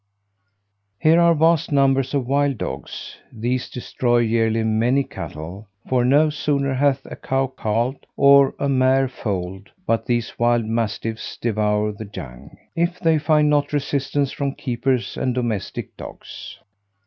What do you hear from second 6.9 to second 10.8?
a cow calved, or a mare foaled, but these wild